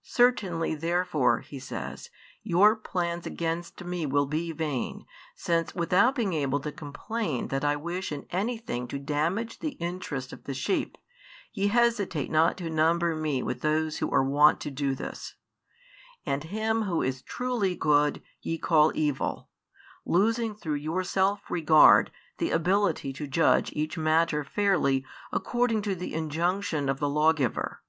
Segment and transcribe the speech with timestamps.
[0.00, 2.08] 'Certainly therefore,' He says,
[2.42, 7.76] 'your plans against Me will be vain, since without being able to complain that I
[7.76, 10.96] wish in any thing to damage the interests of the sheep,
[11.52, 15.34] ye hesitate not to number Me with those who are wont to do this,
[16.24, 19.50] and Him Who is truly good ye call evil,
[20.06, 26.14] losing through your self regard the ability to judge each matter fairly according to the
[26.14, 27.82] injunction of the lawgiver.'